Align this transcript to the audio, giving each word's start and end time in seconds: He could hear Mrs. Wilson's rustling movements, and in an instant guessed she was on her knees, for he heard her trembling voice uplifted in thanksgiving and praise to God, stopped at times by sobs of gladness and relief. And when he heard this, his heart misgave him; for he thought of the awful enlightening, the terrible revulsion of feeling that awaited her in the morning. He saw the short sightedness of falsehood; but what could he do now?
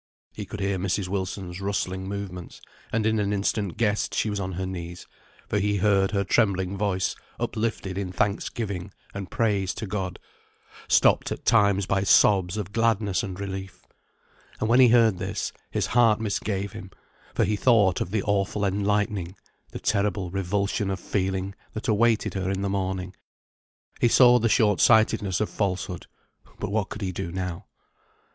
He 0.33 0.45
could 0.47 0.61
hear 0.61 0.79
Mrs. 0.79 1.09
Wilson's 1.09 1.61
rustling 1.61 2.09
movements, 2.09 2.59
and 2.91 3.05
in 3.05 3.19
an 3.19 3.31
instant 3.31 3.77
guessed 3.77 4.15
she 4.15 4.31
was 4.31 4.39
on 4.39 4.53
her 4.53 4.65
knees, 4.65 5.05
for 5.47 5.59
he 5.59 5.77
heard 5.77 6.09
her 6.09 6.23
trembling 6.23 6.75
voice 6.75 7.15
uplifted 7.39 7.99
in 7.99 8.11
thanksgiving 8.11 8.91
and 9.13 9.29
praise 9.29 9.75
to 9.75 9.85
God, 9.85 10.17
stopped 10.87 11.31
at 11.31 11.45
times 11.45 11.85
by 11.85 12.01
sobs 12.01 12.57
of 12.57 12.73
gladness 12.73 13.21
and 13.21 13.39
relief. 13.39 13.83
And 14.59 14.67
when 14.67 14.79
he 14.79 14.87
heard 14.87 15.19
this, 15.19 15.53
his 15.69 15.85
heart 15.85 16.19
misgave 16.19 16.71
him; 16.71 16.89
for 17.35 17.43
he 17.43 17.55
thought 17.55 18.01
of 18.01 18.09
the 18.09 18.23
awful 18.23 18.65
enlightening, 18.65 19.35
the 19.69 19.77
terrible 19.79 20.31
revulsion 20.31 20.89
of 20.89 20.99
feeling 20.99 21.53
that 21.73 21.87
awaited 21.87 22.33
her 22.33 22.49
in 22.49 22.63
the 22.63 22.69
morning. 22.71 23.15
He 23.99 24.07
saw 24.07 24.39
the 24.39 24.49
short 24.49 24.81
sightedness 24.81 25.39
of 25.39 25.47
falsehood; 25.47 26.07
but 26.57 26.71
what 26.71 26.89
could 26.89 27.03
he 27.03 27.11
do 27.11 27.31
now? 27.31 27.67